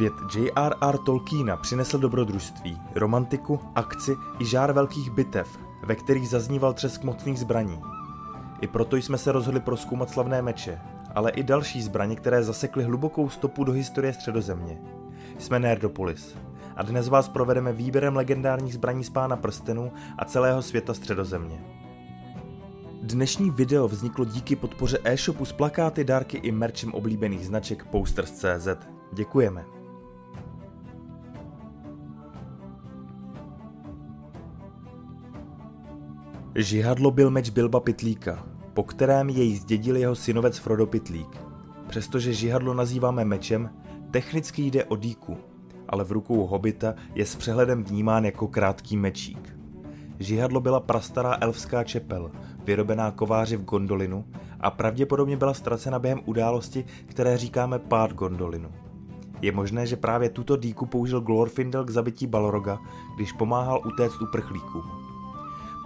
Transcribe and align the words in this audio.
Svět 0.00 0.34
J.R.R. 0.34 0.98
Tolkiena 0.98 1.56
přinesl 1.56 1.98
dobrodružství, 1.98 2.80
romantiku, 2.94 3.60
akci 3.74 4.16
i 4.38 4.44
žár 4.44 4.72
velkých 4.72 5.10
bitev, 5.10 5.58
ve 5.82 5.94
kterých 5.94 6.28
zazníval 6.28 6.72
třesk 6.72 7.02
mocných 7.02 7.38
zbraní. 7.38 7.82
I 8.60 8.66
proto 8.66 8.96
jsme 8.96 9.18
se 9.18 9.32
rozhodli 9.32 9.60
proskoumat 9.60 10.10
slavné 10.10 10.42
meče, 10.42 10.80
ale 11.14 11.30
i 11.30 11.42
další 11.42 11.82
zbraně, 11.82 12.16
které 12.16 12.42
zasekly 12.42 12.84
hlubokou 12.84 13.28
stopu 13.28 13.64
do 13.64 13.72
historie 13.72 14.12
středozemě. 14.12 14.80
Jsme 15.38 15.58
Nerdopolis 15.58 16.36
a 16.76 16.82
dnes 16.82 17.08
vás 17.08 17.28
provedeme 17.28 17.72
výběrem 17.72 18.16
legendárních 18.16 18.74
zbraní 18.74 19.04
z 19.04 19.10
Pána 19.10 19.36
prstenů 19.36 19.92
a 20.18 20.24
celého 20.24 20.62
světa 20.62 20.94
středozemě. 20.94 21.64
Dnešní 23.02 23.50
video 23.50 23.88
vzniklo 23.88 24.24
díky 24.24 24.56
podpoře 24.56 24.98
e-shopu 25.04 25.44
s 25.44 25.52
plakáty, 25.52 26.04
dárky 26.04 26.36
i 26.36 26.52
merčem 26.52 26.94
oblíbených 26.94 27.46
značek 27.46 27.84
Posters.cz. 27.84 28.68
Děkujeme. 29.12 29.79
Žihadlo 36.62 37.10
byl 37.10 37.30
meč 37.30 37.50
Bilba 37.50 37.80
Pitlíka, 37.80 38.46
po 38.74 38.82
kterém 38.82 39.28
jej 39.28 39.56
zdědil 39.56 39.96
jeho 39.96 40.14
synovec 40.14 40.58
Frodo 40.58 40.86
Pitlík. 40.86 41.40
Přestože 41.88 42.32
žihadlo 42.32 42.74
nazýváme 42.74 43.24
mečem, 43.24 43.70
technicky 44.10 44.62
jde 44.62 44.84
o 44.84 44.96
díku, 44.96 45.36
ale 45.88 46.04
v 46.04 46.12
rukou 46.12 46.46
hobita 46.46 46.94
je 47.14 47.26
s 47.26 47.36
přehledem 47.36 47.84
vnímán 47.84 48.24
jako 48.24 48.48
krátký 48.48 48.96
mečík. 48.96 49.56
Žihadlo 50.18 50.60
byla 50.60 50.80
prastará 50.80 51.36
elfská 51.40 51.84
čepel, 51.84 52.30
vyrobená 52.64 53.10
kováři 53.10 53.56
v 53.56 53.64
Gondolinu 53.64 54.24
a 54.60 54.70
pravděpodobně 54.70 55.36
byla 55.36 55.54
ztracena 55.54 55.98
během 55.98 56.20
události, 56.24 56.84
které 57.06 57.38
říkáme 57.38 57.78
pád 57.78 58.12
Gondolinu. 58.12 58.72
Je 59.42 59.52
možné, 59.52 59.86
že 59.86 59.96
právě 59.96 60.28
tuto 60.28 60.56
díku 60.56 60.86
použil 60.86 61.20
Glorfindel 61.20 61.84
k 61.84 61.90
zabití 61.90 62.26
Balroga, 62.26 62.78
když 63.16 63.32
pomáhal 63.32 63.80
utéct 63.86 64.22
uprchlíkům. 64.22 65.09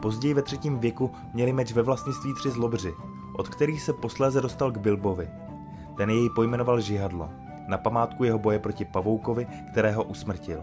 Později 0.05 0.35
ve 0.35 0.43
třetím 0.43 0.79
věku 0.79 1.11
měli 1.35 1.53
meč 1.53 1.73
ve 1.73 1.83
vlastnictví 1.83 2.35
tři 2.35 2.51
zlobři, 2.51 2.95
od 3.33 3.49
kterých 3.49 3.83
se 3.83 3.93
posléze 3.93 4.41
dostal 4.41 4.73
k 4.73 4.79
Bilbovi. 4.79 5.29
Ten 5.97 6.11
jej 6.11 6.31
pojmenoval 6.31 6.81
Žihadlo, 6.81 7.31
na 7.69 7.79
památku 7.79 8.25
jeho 8.25 8.39
boje 8.39 8.59
proti 8.59 8.85
pavoukovi, 8.85 9.47
kterého 9.73 10.05
usmrtil. 10.05 10.61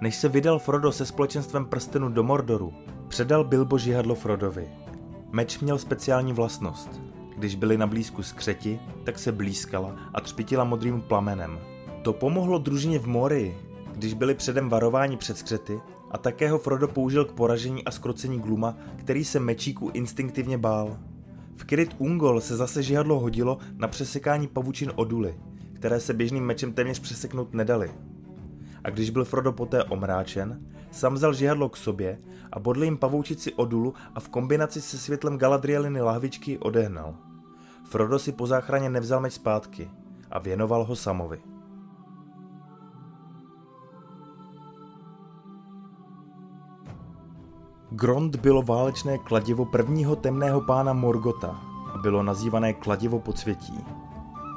Než 0.00 0.16
se 0.16 0.28
vydal 0.28 0.58
Frodo 0.58 0.92
se 0.92 1.06
společenstvem 1.06 1.66
prstenu 1.66 2.08
do 2.08 2.22
Mordoru, 2.22 2.74
předal 3.08 3.44
Bilbo 3.44 3.78
žihadlo 3.78 4.14
Frodovi. 4.14 4.68
Meč 5.32 5.58
měl 5.58 5.78
speciální 5.78 6.32
vlastnost. 6.32 7.00
Když 7.36 7.54
byli 7.54 7.78
na 7.78 7.86
blízku 7.86 8.22
skřeti, 8.22 8.80
tak 9.04 9.18
se 9.18 9.32
blízkala 9.32 9.96
a 10.14 10.20
třpitila 10.20 10.64
modrým 10.64 11.00
plamenem. 11.02 11.58
To 12.02 12.12
pomohlo 12.12 12.58
družině 12.58 12.98
v 12.98 13.06
Morii, 13.06 13.58
když 13.92 14.14
byli 14.14 14.34
předem 14.34 14.68
varováni 14.68 15.16
před 15.16 15.38
skřety 15.38 15.80
a 16.12 16.18
také 16.18 16.50
ho 16.50 16.58
Frodo 16.58 16.88
použil 16.88 17.24
k 17.24 17.32
poražení 17.32 17.84
a 17.84 17.90
skrocení 17.90 18.40
Gluma, 18.40 18.76
který 18.96 19.24
se 19.24 19.40
mečíku 19.40 19.90
instinktivně 19.94 20.58
bál. 20.58 20.98
V 21.56 21.64
Kirit 21.64 21.94
Ungol 21.98 22.40
se 22.40 22.56
zase 22.56 22.82
žihadlo 22.82 23.20
hodilo 23.20 23.58
na 23.76 23.88
přesekání 23.88 24.46
pavučin 24.46 24.92
Oduly, 24.94 25.34
které 25.72 26.00
se 26.00 26.14
běžným 26.14 26.44
mečem 26.44 26.72
téměř 26.72 26.98
přeseknout 26.98 27.54
nedali 27.54 27.90
a 28.84 28.90
když 28.90 29.10
byl 29.10 29.24
Frodo 29.24 29.52
poté 29.52 29.84
omráčen, 29.84 30.60
sam 30.90 31.14
vzal 31.14 31.34
žihadlo 31.34 31.68
k 31.68 31.76
sobě 31.76 32.18
a 32.52 32.58
bodl 32.58 32.84
jim 32.84 32.96
pavoučici 32.96 33.52
odulu 33.52 33.94
a 34.14 34.20
v 34.20 34.28
kombinaci 34.28 34.80
se 34.80 34.98
světlem 34.98 35.38
Galadrieliny 35.38 36.00
lahvičky 36.00 36.58
odehnal. 36.58 37.14
Frodo 37.84 38.18
si 38.18 38.32
po 38.32 38.46
záchraně 38.46 38.90
nevzal 38.90 39.20
meč 39.20 39.32
zpátky 39.32 39.90
a 40.30 40.38
věnoval 40.38 40.84
ho 40.84 40.96
Samovi. 40.96 41.51
Grond 47.94 48.36
bylo 48.36 48.62
válečné 48.62 49.18
kladivo 49.18 49.64
prvního 49.64 50.16
temného 50.16 50.60
pána 50.60 50.92
Morgota 50.92 51.60
a 51.94 51.98
bylo 51.98 52.22
nazývané 52.22 52.72
kladivo 52.72 53.18
podsvětí. 53.18 53.84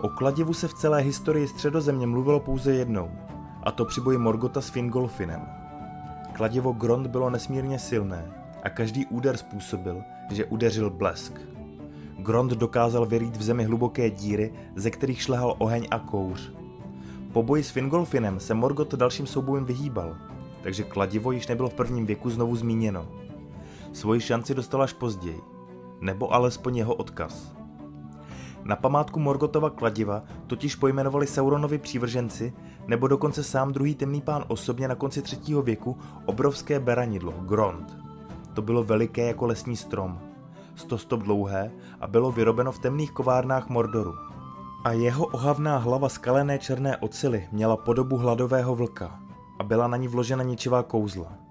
O 0.02 0.10
kladivu 0.10 0.54
se 0.54 0.68
v 0.68 0.74
celé 0.74 1.02
historii 1.02 1.48
středozemě 1.48 2.08
mluvilo 2.08 2.40
pouze 2.40 2.74
jednou– 2.74 3.12
a 3.66 3.72
to 3.72 3.86
při 3.86 4.02
boji 4.02 4.18
Morgota 4.18 4.62
s 4.62 4.70
Fingolfinem. 4.70 5.42
Kladivo 6.34 6.72
Grond 6.72 7.08
bylo 7.08 7.30
nesmírně 7.30 7.80
silné 7.80 8.32
a 8.64 8.70
každý 8.70 9.06
úder 9.06 9.38
způsobil, 9.38 10.02
že 10.32 10.46
udeřil 10.46 10.90
blesk. 10.90 11.42
Grond 12.18 12.52
dokázal 12.52 13.06
vyrít 13.06 13.38
v 13.38 13.44
zemi 13.44 13.64
hluboké 13.64 14.10
díry, 14.10 14.54
ze 14.76 14.92
kterých 14.92 15.22
šlehal 15.22 15.56
oheň 15.58 15.88
a 15.92 16.00
kouř. 16.00 16.52
Po 17.34 17.44
boji 17.44 17.64
s 17.64 17.70
Fingolfinem 17.70 18.40
se 18.40 18.54
Morgot 18.54 18.94
dalším 18.94 19.28
soubojům 19.28 19.66
vyhýbal, 19.66 20.18
takže 20.64 20.84
kladivo 20.84 21.32
již 21.32 21.48
nebylo 21.48 21.70
v 21.70 21.74
prvním 21.74 22.06
věku 22.06 22.30
znovu 22.30 22.56
zmíněno. 22.56 23.08
Svoji 23.96 24.22
šanci 24.22 24.56
dostal 24.56 24.82
až 24.82 24.94
později, 24.94 25.42
nebo 26.02 26.34
alespoň 26.34 26.78
jeho 26.78 26.96
odkaz. 26.96 27.56
Na 28.64 28.76
památku 28.76 29.20
Morgotova 29.20 29.70
kladiva 29.70 30.24
totiž 30.48 30.76
pojmenovali 30.76 31.28
Sauronovi 31.28 31.78
přívrženci, 31.78 32.54
nebo 32.88 33.08
dokonce 33.08 33.44
sám 33.44 33.72
druhý 33.72 33.96
temný 33.96 34.22
pán 34.22 34.46
osobně 34.48 34.88
na 34.88 34.96
konci 34.96 35.22
třetího 35.22 35.62
věku 35.62 35.98
obrovské 36.26 36.80
beranidlo, 36.80 37.32
Grond. 37.32 37.98
To 38.54 38.62
bylo 38.62 38.84
veliké 38.84 39.28
jako 39.28 39.46
lesní 39.46 39.76
strom, 39.76 40.20
100 40.76 40.98
stop 40.98 41.22
dlouhé 41.22 41.72
a 42.02 42.08
bylo 42.08 42.32
vyrobeno 42.32 42.72
v 42.72 42.80
temných 42.80 43.12
kovárnách 43.12 43.70
Mordoru. 43.70 44.14
A 44.86 44.92
jeho 44.92 45.26
ohavná 45.26 45.78
hlava 45.78 46.10
skalené 46.10 46.60
černé 46.60 46.98
ocely 46.98 47.48
měla 47.52 47.78
podobu 47.78 48.18
hladového 48.18 48.76
vlka 48.76 49.20
a 49.60 49.64
byla 49.64 49.88
na 49.88 49.98
ní 49.98 50.08
vložena 50.08 50.44
ničivá 50.44 50.84
kouzla. 50.84 51.45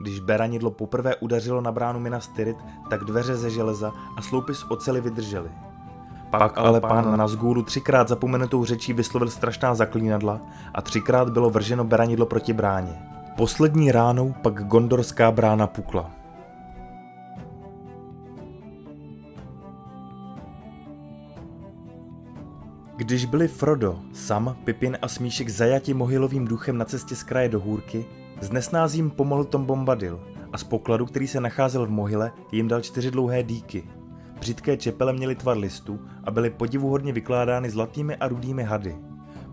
Když 0.00 0.20
beranidlo 0.20 0.70
poprvé 0.70 1.16
udařilo 1.16 1.60
na 1.60 1.72
bránu 1.72 2.00
Minas 2.00 2.28
Tirith, 2.28 2.64
tak 2.90 3.04
dveře 3.04 3.36
ze 3.36 3.50
železa 3.50 3.92
a 4.16 4.22
sloupy 4.22 4.54
z 4.54 4.64
ocely 4.68 5.00
vydržely. 5.00 5.50
Pak 6.30 6.58
ale 6.58 6.80
pán 6.80 7.18
Nazgûlu 7.18 7.62
třikrát 7.62 8.08
zapomenutou 8.08 8.64
řečí 8.64 8.92
vyslovil 8.92 9.30
strašná 9.30 9.74
zaklínadla 9.74 10.40
a 10.74 10.82
třikrát 10.82 11.30
bylo 11.30 11.50
vrženo 11.50 11.84
beranidlo 11.84 12.26
proti 12.26 12.52
bráně. 12.52 13.02
Poslední 13.36 13.92
ránou 13.92 14.34
pak 14.42 14.64
gondorská 14.64 15.30
brána 15.30 15.66
pukla. 15.66 16.10
Když 22.96 23.24
byli 23.24 23.48
Frodo, 23.48 23.98
Sam, 24.12 24.56
Pipin 24.64 24.98
a 25.02 25.08
Smíšek 25.08 25.48
zajati 25.48 25.94
mohylovým 25.94 26.44
duchem 26.44 26.78
na 26.78 26.84
cestě 26.84 27.16
z 27.16 27.22
kraje 27.22 27.48
do 27.48 27.60
hůrky, 27.60 28.06
s 28.40 28.50
nesnázím 28.50 29.10
pomohl 29.10 29.44
Tom 29.44 29.64
Bombadil 29.64 30.20
a 30.52 30.58
z 30.58 30.64
pokladu, 30.64 31.06
který 31.06 31.28
se 31.28 31.40
nacházel 31.40 31.86
v 31.86 31.90
mohyle, 31.90 32.32
jim 32.52 32.68
dal 32.68 32.80
čtyři 32.80 33.10
dlouhé 33.10 33.42
díky– 33.42 33.84
Břitké 34.40 34.76
čepele 34.76 35.12
měly 35.12 35.34
tvar 35.34 35.58
listu 35.58 36.00
a 36.24 36.30
byly 36.30 36.50
podivuhodně 36.50 37.12
vykládány 37.12 37.70
zlatými 37.70 38.16
a 38.16 38.28
rudými 38.28 38.62
hady. 38.62 38.96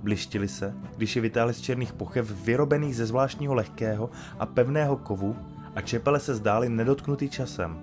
Blištily 0.03 0.47
se, 0.47 0.73
když 0.97 1.15
je 1.15 1.21
vytáhli 1.21 1.53
z 1.53 1.61
černých 1.61 1.93
pochev 1.93 2.45
vyrobených 2.45 2.95
ze 2.95 3.05
zvláštního 3.05 3.53
lehkého 3.53 4.09
a 4.39 4.45
pevného 4.45 4.97
kovu 4.97 5.35
a 5.75 5.81
čepele 5.81 6.19
se 6.19 6.35
zdály 6.35 6.69
nedotknutý 6.69 7.29
časem. 7.29 7.81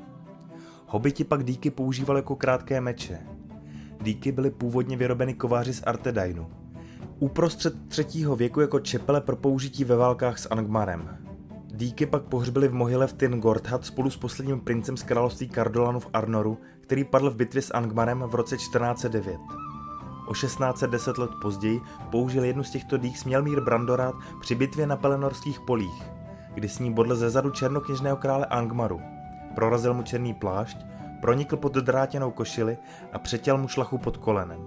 Hobiti 0.86 1.24
pak 1.24 1.44
díky 1.44 1.70
používali 1.70 2.18
jako 2.18 2.36
krátké 2.36 2.80
meče. 2.80 3.18
Díky 4.02 4.32
byly 4.32 4.50
původně 4.50 4.96
vyrobeny 4.96 5.34
kováři 5.34 5.74
z 5.74 5.82
Artedainu. 5.82 6.63
Uprostřed 7.18 7.88
třetího 7.88 8.36
věku 8.36 8.60
jako 8.60 8.80
čepele 8.80 9.20
pro 9.20 9.36
použití 9.36 9.84
ve 9.84 9.96
válkách 9.96 10.38
s 10.38 10.48
Angmarem. 10.50 11.18
Díky 11.66 12.06
pak 12.06 12.22
pohřbili 12.22 12.68
v 12.68 12.74
mohyle 12.74 13.06
v 13.06 13.12
Tin 13.12 13.40
Gordhat 13.40 13.84
spolu 13.84 14.10
s 14.10 14.16
posledním 14.16 14.60
princem 14.60 14.96
z 14.96 15.02
království 15.02 15.48
Kardolanu 15.48 16.00
v 16.00 16.08
Arnoru, 16.12 16.58
který 16.80 17.04
padl 17.04 17.30
v 17.30 17.36
bitvě 17.36 17.62
s 17.62 17.74
Angmarem 17.74 18.24
v 18.26 18.34
roce 18.34 18.56
1409. 18.56 19.40
O 20.26 20.34
1610 20.34 21.18
let 21.18 21.30
později 21.42 21.80
použil 22.10 22.44
jednu 22.44 22.64
z 22.64 22.70
těchto 22.70 22.96
dých 22.96 23.18
Smělmír 23.18 23.60
Brandorát 23.60 24.14
při 24.40 24.54
bitvě 24.54 24.86
na 24.86 24.96
Pelenorských 24.96 25.60
polích, 25.60 26.02
kdy 26.54 26.68
s 26.68 26.78
ní 26.78 26.92
bodl 26.92 27.16
ze 27.16 27.30
zadu 27.30 27.50
černokněžného 27.50 28.16
krále 28.16 28.46
Angmaru. 28.46 29.00
Prorazil 29.54 29.94
mu 29.94 30.02
černý 30.02 30.34
plášť, 30.34 30.76
pronikl 31.20 31.56
pod 31.56 31.72
drátěnou 31.74 32.30
košili 32.30 32.78
a 33.12 33.18
přetěl 33.18 33.58
mu 33.58 33.68
šlachu 33.68 33.98
pod 33.98 34.16
kolenem. 34.16 34.60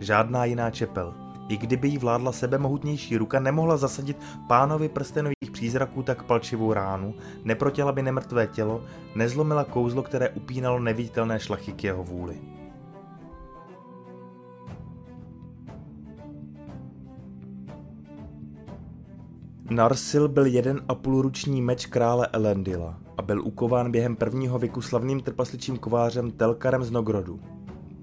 Žádná 0.00 0.44
jiná 0.44 0.70
čepel, 0.70 1.23
i 1.48 1.56
kdyby 1.56 1.88
jí 1.88 1.98
vládla 1.98 2.32
sebemohutnější 2.32 3.16
ruka, 3.16 3.40
nemohla 3.40 3.76
zasadit 3.76 4.16
pánovi 4.48 4.88
prstenových 4.88 5.50
přízraků 5.52 6.02
tak 6.02 6.22
palčivou 6.22 6.72
ránu, 6.72 7.14
neprotěla 7.44 7.92
by 7.92 8.02
nemrtvé 8.02 8.46
tělo, 8.46 8.84
nezlomila 9.14 9.64
kouzlo, 9.64 10.02
které 10.02 10.28
upínalo 10.28 10.78
neviditelné 10.78 11.40
šlachy 11.40 11.72
k 11.72 11.84
jeho 11.84 12.04
vůli. 12.04 12.40
Narsil 19.70 20.28
byl 20.28 20.46
jeden 20.46 20.80
a 20.88 20.94
půlruční 20.94 21.62
meč 21.62 21.86
krále 21.86 22.28
Elendila 22.32 22.98
a 23.16 23.22
byl 23.22 23.42
ukován 23.42 23.90
během 23.90 24.16
prvního 24.16 24.58
věku 24.58 24.82
slavným 24.82 25.20
trpasličím 25.20 25.78
kovářem 25.78 26.30
Telkarem 26.30 26.84
z 26.84 26.90
Nogrodu. 26.90 27.40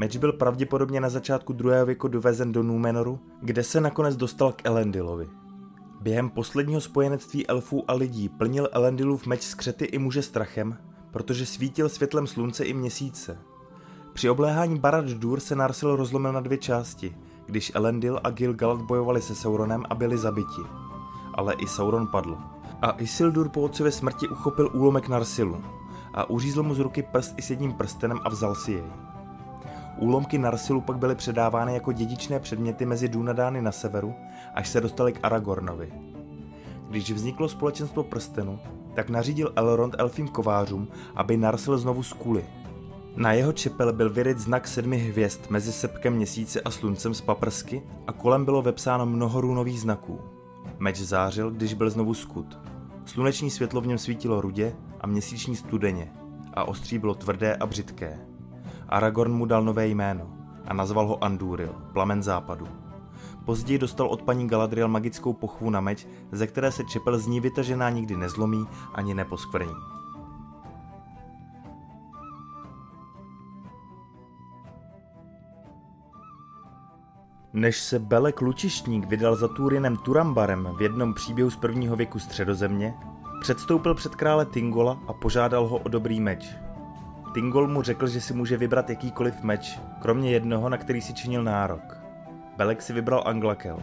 Meč 0.01 0.17
byl 0.17 0.33
pravděpodobně 0.33 1.01
na 1.01 1.09
začátku 1.09 1.53
druhého 1.53 1.85
věku 1.85 2.07
dovezen 2.07 2.51
do 2.51 2.63
Númenoru, 2.63 3.19
kde 3.41 3.63
se 3.63 3.81
nakonec 3.81 4.15
dostal 4.15 4.51
k 4.51 4.65
Elendilovi. 4.65 5.29
Během 6.01 6.29
posledního 6.29 6.81
spojenectví 6.81 7.47
elfů 7.47 7.83
a 7.87 7.93
lidí 7.93 8.29
plnil 8.29 8.69
Elendilův 8.71 9.25
meč 9.25 9.41
skřety 9.41 9.85
i 9.85 9.97
muže 9.97 10.21
strachem, 10.21 10.77
protože 11.11 11.45
svítil 11.45 11.89
světlem 11.89 12.27
slunce 12.27 12.65
i 12.65 12.73
měsíce. 12.73 13.37
Při 14.13 14.29
obléhání 14.29 14.79
Barad-dur 14.79 15.39
se 15.39 15.55
Narsil 15.55 15.95
rozlomil 15.95 16.33
na 16.33 16.39
dvě 16.39 16.57
části, 16.57 17.15
když 17.45 17.71
Elendil 17.75 18.19
a 18.23 18.29
Gil-galad 18.29 18.85
bojovali 18.85 19.21
se 19.21 19.35
Sauronem 19.35 19.83
a 19.89 19.95
byli 19.95 20.17
zabiti. 20.17 20.61
Ale 21.33 21.53
i 21.53 21.67
Sauron 21.67 22.07
padl. 22.07 22.37
A 22.81 22.91
Isildur 22.91 23.49
po 23.49 23.61
otcově 23.61 23.91
smrti 23.91 24.27
uchopil 24.27 24.69
úlomek 24.73 25.07
Narsilu 25.07 25.63
a 26.13 26.29
uřízl 26.29 26.63
mu 26.63 26.75
z 26.75 26.79
ruky 26.79 27.03
prst 27.03 27.33
i 27.37 27.41
s 27.41 27.49
jedním 27.49 27.73
prstenem 27.73 28.19
a 28.23 28.29
vzal 28.29 28.55
si 28.55 28.71
jej. 28.71 29.10
Úlomky 30.01 30.37
Narsilu 30.37 30.81
pak 30.81 30.97
byly 30.97 31.15
předávány 31.15 31.73
jako 31.73 31.91
dědičné 31.91 32.39
předměty 32.39 32.85
mezi 32.85 33.09
Dunadány 33.09 33.61
na 33.61 33.71
severu, 33.71 34.13
až 34.53 34.69
se 34.69 34.81
dostali 34.81 35.13
k 35.13 35.19
Aragornovi. 35.23 35.93
Když 36.89 37.11
vzniklo 37.11 37.49
společenstvo 37.49 38.03
prstenu, 38.03 38.59
tak 38.95 39.09
nařídil 39.09 39.53
Elrond 39.55 39.95
elfím 39.97 40.27
kovářům, 40.27 40.87
aby 41.15 41.37
Narsil 41.37 41.77
znovu 41.77 42.03
skuli. 42.03 42.45
Na 43.15 43.33
jeho 43.33 43.53
čepel 43.53 43.93
byl 43.93 44.09
vyryt 44.09 44.39
znak 44.39 44.67
sedmi 44.67 44.97
hvězd 44.97 45.41
mezi 45.49 45.71
sepkem 45.71 46.13
měsíce 46.13 46.61
a 46.61 46.71
sluncem 46.71 47.13
z 47.13 47.21
paprsky 47.21 47.83
a 48.07 48.11
kolem 48.11 48.45
bylo 48.45 48.61
vepsáno 48.61 49.05
mnoho 49.05 49.41
runových 49.41 49.81
znaků. 49.81 50.19
Meč 50.79 50.97
zářil, 50.97 51.51
když 51.51 51.73
byl 51.73 51.89
znovu 51.89 52.13
skut. 52.13 52.59
Sluneční 53.05 53.49
světlo 53.49 53.81
v 53.81 53.87
něm 53.87 53.97
svítilo 53.97 54.41
rudě 54.41 54.75
a 55.01 55.07
měsíční 55.07 55.55
studeně 55.55 56.13
a 56.53 56.63
ostří 56.63 56.97
bylo 56.97 57.13
tvrdé 57.13 57.55
a 57.55 57.65
břitké. 57.65 58.30
Aragorn 58.91 59.31
mu 59.31 59.45
dal 59.45 59.63
nové 59.63 59.87
jméno 59.87 60.27
a 60.67 60.73
nazval 60.73 61.07
ho 61.07 61.23
Andúril, 61.23 61.75
plamen 61.93 62.23
západu. 62.23 62.67
Později 63.45 63.79
dostal 63.79 64.07
od 64.07 64.21
paní 64.21 64.47
Galadriel 64.47 64.87
magickou 64.87 65.33
pochvu 65.33 65.69
na 65.69 65.81
meč, 65.81 66.07
ze 66.31 66.47
které 66.47 66.71
se 66.71 66.83
čepel 66.83 67.19
z 67.19 67.27
ní 67.27 67.39
vytažená 67.39 67.89
nikdy 67.89 68.17
nezlomí 68.17 68.67
ani 68.93 69.13
neposkvrní. 69.13 69.73
Než 77.53 77.79
se 77.79 77.99
Belek 77.99 78.41
Lučišník 78.41 79.05
vydal 79.05 79.35
za 79.35 79.47
Túrinem 79.47 79.97
Turambarem 79.97 80.69
v 80.77 80.81
jednom 80.81 81.13
příběhu 81.13 81.49
z 81.49 81.55
prvního 81.55 81.95
věku 81.95 82.19
středozemě, 82.19 82.93
předstoupil 83.41 83.95
před 83.95 84.15
krále 84.15 84.45
Tingola 84.45 84.99
a 85.07 85.13
požádal 85.13 85.67
ho 85.67 85.77
o 85.77 85.89
dobrý 85.89 86.19
meč. 86.19 86.55
Tingol 87.33 87.67
mu 87.67 87.81
řekl, 87.81 88.07
že 88.07 88.21
si 88.21 88.33
může 88.33 88.57
vybrat 88.57 88.89
jakýkoliv 88.89 89.43
meč, 89.43 89.79
kromě 89.99 90.31
jednoho, 90.31 90.69
na 90.69 90.77
který 90.77 91.01
si 91.01 91.13
činil 91.13 91.43
nárok. 91.43 91.97
Belek 92.57 92.81
si 92.81 92.93
vybral 92.93 93.23
Anglakel. 93.25 93.77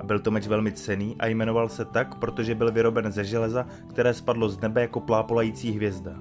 A 0.00 0.04
byl 0.04 0.18
to 0.18 0.30
meč 0.30 0.46
velmi 0.46 0.72
cený 0.72 1.16
a 1.18 1.26
jmenoval 1.26 1.68
se 1.68 1.84
tak, 1.84 2.14
protože 2.14 2.54
byl 2.54 2.72
vyroben 2.72 3.12
ze 3.12 3.24
železa, 3.24 3.66
které 3.88 4.14
spadlo 4.14 4.48
z 4.48 4.60
nebe 4.60 4.80
jako 4.80 5.00
plápolající 5.00 5.72
hvězda. 5.72 6.12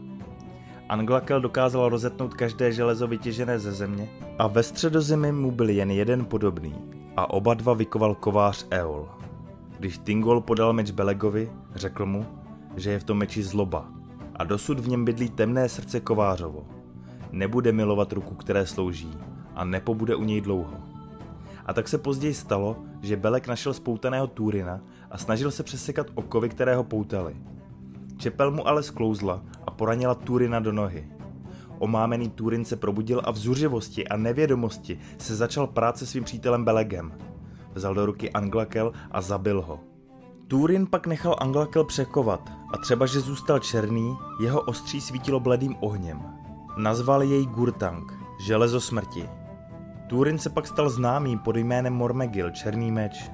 Anglakel 0.90 1.42
dokázal 1.42 1.90
rozetnout 1.90 2.34
každé 2.34 2.72
železo 2.72 3.08
vytěžené 3.08 3.60
ze 3.60 3.72
země 3.72 4.10
a 4.40 4.48
ve 4.48 4.64
středozemi 4.64 5.32
mu 5.32 5.52
byl 5.52 5.70
jen 5.70 5.92
jeden 5.92 6.26
podobný 6.26 6.76
a 7.18 7.30
oba 7.30 7.54
dva 7.54 7.74
vykoval 7.74 8.16
kovář 8.16 8.68
Eol. 8.72 9.10
Když 9.80 9.98
Tingol 9.98 10.42
podal 10.42 10.74
meč 10.74 10.92
Belegovi, 10.92 11.52
řekl 11.76 12.06
mu, 12.06 12.26
že 12.76 12.92
je 12.92 13.00
v 13.00 13.04
tom 13.04 13.18
meči 13.18 13.44
zloba 13.44 13.95
a 14.36 14.44
dosud 14.44 14.80
v 14.80 14.88
něm 14.88 15.06
bydlí 15.06 15.30
temné 15.30 15.70
srdce 15.70 16.00
kovářovo. 16.00 16.68
Nebude 17.32 17.72
milovat 17.72 18.14
ruku, 18.14 18.36
které 18.36 18.66
slouží 18.66 19.18
a 19.56 19.66
nepobude 19.66 20.16
u 20.16 20.24
něj 20.24 20.42
dlouho. 20.42 20.78
A 21.66 21.74
tak 21.74 21.88
se 21.88 21.98
později 21.98 22.34
stalo, 22.34 22.78
že 23.02 23.18
Belek 23.18 23.48
našel 23.48 23.74
spoutaného 23.74 24.28
Túrina 24.28 24.82
a 25.12 25.18
snažil 25.18 25.52
se 25.52 25.64
přesekat 25.64 26.08
okovy, 26.16 26.50
které 26.50 26.76
ho 26.76 26.84
poutali. 26.84 27.36
Čepel 28.18 28.52
mu 28.52 28.68
ale 28.68 28.84
sklouzla 28.84 29.42
a 29.68 29.72
poranila 29.72 30.16
Túrina 30.16 30.60
do 30.60 30.72
nohy. 30.72 31.08
Omámený 31.80 32.30
Túrin 32.30 32.66
se 32.66 32.76
probudil 32.76 33.22
a 33.24 33.32
v 33.32 33.38
zuřivosti 33.38 34.08
a 34.08 34.18
nevědomosti 34.18 35.00
se 35.18 35.36
začal 35.36 35.68
prát 35.68 35.98
se 35.98 36.06
svým 36.06 36.24
přítelem 36.24 36.66
Belegem. 36.66 37.14
Vzal 37.74 37.94
do 37.94 38.06
ruky 38.06 38.32
Anglakel 38.32 38.94
a 39.12 39.22
zabil 39.22 39.62
ho. 39.62 39.95
Túrin 40.48 40.88
pak 40.88 41.08
nechal 41.08 41.36
Anglakel 41.40 41.84
překovat 41.84 42.52
a 42.74 42.78
třeba, 42.78 43.06
že 43.06 43.20
zůstal 43.20 43.60
černý, 43.60 44.18
jeho 44.42 44.62
ostří 44.62 45.02
svítilo 45.02 45.40
bledým 45.40 45.76
ohněm. 45.80 46.22
Nazval 46.78 47.24
jej 47.24 47.46
Gurtang, 47.46 48.14
železo 48.40 48.82
smrti. 48.82 49.30
Túrin 50.08 50.38
se 50.38 50.50
pak 50.50 50.68
stal 50.68 50.90
známým 50.90 51.40
pod 51.40 51.56
jménem 51.56 51.94
Mormegil, 51.94 52.52
černý 52.52 52.92
meč. 52.92 53.32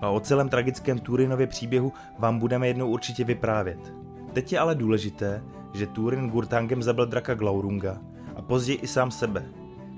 A 0.00 0.08
o 0.08 0.20
celém 0.20 0.48
tragickém 0.48 0.98
Túrinově 0.98 1.46
příběhu 1.46 1.92
vám 2.18 2.38
budeme 2.38 2.68
jednou 2.68 2.88
určitě 2.88 3.24
vyprávět. 3.24 3.94
Teď 4.32 4.52
je 4.52 4.58
ale 4.58 4.74
důležité, 4.74 5.44
že 5.74 5.86
Túrin 5.86 6.30
Gurtangem 6.30 6.82
zabil 6.82 7.06
draka 7.06 7.34
Glaurunga 7.34 7.98
a 8.36 8.42
později 8.42 8.78
i 8.78 8.86
sám 8.86 9.10
sebe, 9.10 9.44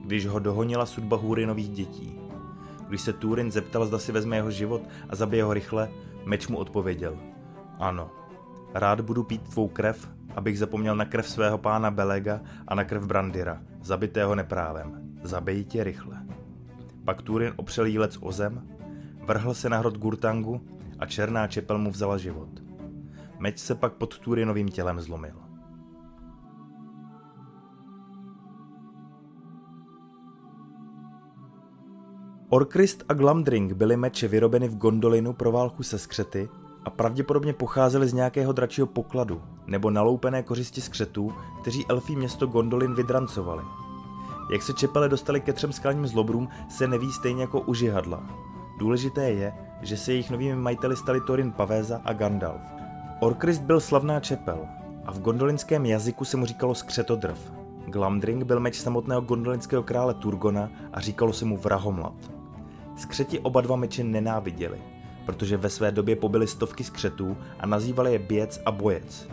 když 0.05 0.27
ho 0.27 0.39
dohonila 0.39 0.87
sudba 0.87 1.17
Húrinových 1.17 1.69
dětí. 1.69 2.19
Když 2.89 3.01
se 3.01 3.13
Túrin 3.13 3.51
zeptal, 3.51 3.87
zda 3.87 3.99
si 3.99 4.13
vezme 4.13 4.37
jeho 4.37 4.51
život 4.51 4.83
a 5.09 5.17
zabije 5.17 5.45
ho 5.45 5.53
rychle, 5.53 5.89
meč 6.25 6.49
mu 6.49 6.59
odpověděl. 6.59 7.19
Ano, 7.79 8.11
rád 8.75 9.01
budu 9.01 9.25
pít 9.25 9.43
tvou 9.43 9.69
krev, 9.69 10.09
abych 10.37 10.59
zapomněl 10.59 10.97
na 10.97 11.05
krev 11.05 11.29
svého 11.29 11.59
pána 11.59 11.91
Belega 11.91 12.41
a 12.69 12.75
na 12.75 12.85
krev 12.85 13.07
Brandira, 13.07 13.61
zabitého 13.81 14.35
neprávem. 14.35 15.17
Zabij 15.23 15.65
tě 15.65 15.85
rychle. 15.85 16.23
Pak 17.05 17.23
Túrin 17.23 17.53
opřel 17.57 17.85
jílec 17.85 18.19
o 18.21 18.33
zem, 18.33 18.69
vrhl 19.27 19.55
se 19.55 19.69
na 19.69 19.79
hrot 19.79 19.99
Gurtangu 19.99 20.61
a 20.99 21.07
černá 21.07 21.47
čepel 21.47 21.79
mu 21.79 21.91
vzala 21.91 22.19
život. 22.19 22.49
Meč 23.39 23.59
se 23.59 23.75
pak 23.75 23.93
pod 23.93 24.19
Túrinovým 24.19 24.69
tělem 24.69 25.01
zlomil. 25.01 25.35
Orkrist 32.49 33.05
a 33.09 33.15
Glamdring 33.15 33.73
byly 33.73 33.97
meče 33.97 34.29
vyrobeny 34.29 34.69
v 34.69 34.77
Gondolinu 34.77 35.33
pro 35.33 35.53
válku 35.53 35.83
se 35.83 35.99
skřety 35.99 36.49
a 36.85 36.91
pravděpodobně 36.91 37.53
pocházely 37.53 38.09
z 38.09 38.13
nějakého 38.13 38.53
dračího 38.53 38.87
pokladu 38.87 39.43
nebo 39.67 39.91
naloupené 39.91 40.43
kořisti 40.43 40.81
skřetů, 40.81 41.33
kteří 41.61 41.87
elfí 41.89 42.17
město 42.17 42.47
Gondolin 42.47 42.95
vydrancovali. 42.95 43.63
Jak 44.53 44.63
se 44.63 44.73
čepele 44.73 45.09
dostali 45.09 45.41
ke 45.41 45.53
třem 45.53 45.73
skalním 45.73 46.07
zlobrům, 46.07 46.49
se 46.69 46.89
neví 46.89 47.13
stejně 47.13 47.41
jako 47.41 47.61
u 47.61 47.75
žihadla. 47.75 48.23
Důležité 48.79 49.31
je, 49.31 49.53
že 49.83 49.97
se 49.97 50.13
jejich 50.13 50.31
novými 50.31 50.57
majiteli 50.57 50.97
stali 50.97 51.21
Thorin 51.21 51.53
Pavéza 51.53 52.01
a 52.05 52.13
Gandalf. 52.13 52.61
Orkrist 53.21 53.63
byl 53.63 53.81
slavná 53.81 54.21
čepel 54.21 54.59
a 55.05 55.13
v 55.13 55.21
gondolinském 55.21 55.87
jazyku 55.87 56.25
se 56.25 56.37
mu 56.37 56.47
říkalo 56.47 56.75
skřetodrv. 56.75 57.64
Glamdring 57.95 58.45
byl 58.45 58.61
meč 58.61 58.77
samotného 58.81 59.21
gondolinského 59.21 59.83
krále 59.83 60.15
Turgona 60.15 60.71
a 60.93 61.01
říkalo 61.01 61.33
se 61.33 61.45
mu 61.45 61.57
vrahomlat. 61.57 62.15
Skřeti 62.97 63.41
oba 63.41 63.61
dva 63.61 63.77
meče 63.77 64.05
nenáviděli, 64.05 64.79
protože 65.27 65.57
ve 65.57 65.71
své 65.71 65.93
době 65.93 66.17
pobili 66.17 66.47
stovky 66.47 66.85
skřetů 66.85 67.37
a 67.61 67.67
nazývali 67.67 68.13
je 68.13 68.19
běc 68.19 68.61
a 68.67 68.71
bojec. 68.71 69.29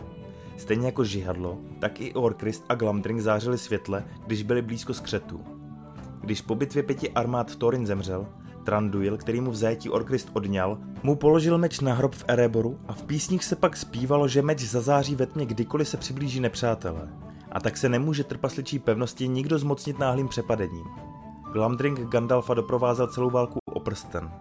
Stejně 0.57 0.85
jako 0.85 1.03
žihadlo, 1.03 1.57
tak 1.79 2.01
i 2.01 2.13
Orkrist 2.13 2.63
a 2.69 2.75
Glamdring 2.75 3.21
zářili 3.21 3.57
světle, 3.57 4.03
když 4.27 4.43
byli 4.43 4.61
blízko 4.61 4.93
skřetů. 4.93 5.41
Když 6.21 6.41
po 6.41 6.55
bitvě 6.55 6.83
pěti 6.83 7.09
armád 7.09 7.55
Thorin 7.55 7.87
zemřel, 7.87 8.27
Tranduil, 8.63 9.17
který 9.17 9.41
mu 9.41 9.51
v 9.51 9.55
zajetí 9.55 9.89
Orkrist 9.89 10.29
odňal, 10.33 10.77
mu 11.03 11.15
položil 11.15 11.57
meč 11.57 11.79
na 11.79 11.93
hrob 11.93 12.15
v 12.15 12.25
Ereboru 12.27 12.79
a 12.87 12.93
v 12.93 13.03
písních 13.03 13.43
se 13.43 13.55
pak 13.55 13.77
zpívalo, 13.77 14.27
že 14.27 14.41
meč 14.41 14.61
zazáří 14.61 15.15
ve 15.15 15.25
tmě 15.25 15.45
kdykoliv 15.45 15.87
se 15.87 15.97
přiblíží 15.97 16.39
nepřátelé. 16.39 17.09
A 17.51 17.59
tak 17.59 17.77
se 17.77 17.89
nemůže 17.89 18.23
trpasličí 18.23 18.79
pevnosti 18.79 19.27
nikdo 19.27 19.59
zmocnit 19.59 19.99
náhlým 19.99 20.27
přepadením. 20.27 20.85
Glamdring 21.53 21.99
Gandalfa 21.99 22.53
doprovázel 22.53 23.07
celou 23.07 23.29
válku 23.29 23.59
o 23.73 23.79
prsten 23.79 24.31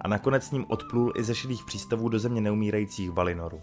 a 0.00 0.08
nakonec 0.08 0.44
s 0.44 0.50
ním 0.50 0.64
odplul 0.68 1.12
i 1.16 1.24
ze 1.24 1.34
šedých 1.34 1.64
přístavů 1.64 2.08
do 2.08 2.18
země 2.18 2.40
neumírajících 2.40 3.10
Valinoru. 3.10 3.60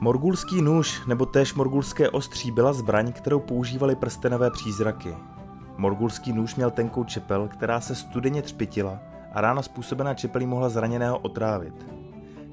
Morgulský 0.00 0.62
nůž 0.62 1.06
nebo 1.06 1.26
též 1.26 1.54
morgulské 1.54 2.10
ostří 2.10 2.50
byla 2.50 2.72
zbraň, 2.72 3.12
kterou 3.12 3.40
používali 3.40 3.96
prstenové 3.96 4.50
přízraky. 4.50 5.16
Morgulský 5.76 6.32
nůž 6.32 6.54
měl 6.54 6.70
tenkou 6.70 7.04
čepel, 7.04 7.48
která 7.48 7.80
se 7.80 7.94
studeně 7.94 8.42
třpitila 8.42 8.98
a 9.32 9.40
rána 9.40 9.62
způsobená 9.62 10.14
čepelí 10.14 10.46
mohla 10.46 10.68
zraněného 10.68 11.18
otrávit. 11.18 11.86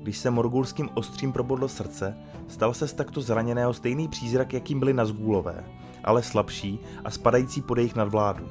Když 0.01 0.17
se 0.17 0.31
morgulským 0.31 0.89
ostřím 0.93 1.33
probodlo 1.33 1.67
srdce, 1.67 2.17
stal 2.47 2.73
se 2.73 2.87
z 2.87 2.93
takto 2.93 3.21
zraněného 3.21 3.73
stejný 3.73 4.07
přízrak, 4.07 4.53
jakým 4.53 4.79
byli 4.79 4.93
Nazgûlové, 4.93 5.63
ale 6.03 6.23
slabší 6.23 6.79
a 7.05 7.11
spadající 7.11 7.61
pod 7.61 7.77
jejich 7.77 7.95
nadvládu. 7.95 8.45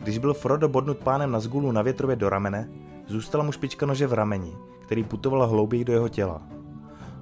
Když 0.00 0.18
byl 0.18 0.34
Frodo 0.34 0.68
bodnut 0.68 0.98
pánem 0.98 1.30
Nazgûlu 1.30 1.72
na 1.72 1.82
větrově 1.82 2.16
do 2.16 2.28
ramene, 2.28 2.68
zůstala 3.06 3.44
mu 3.44 3.52
špička 3.52 3.86
nože 3.86 4.06
v 4.06 4.12
rameni, 4.12 4.52
který 4.82 5.04
putovala 5.04 5.46
hlouběji 5.46 5.84
do 5.84 5.92
jeho 5.92 6.08
těla. 6.08 6.42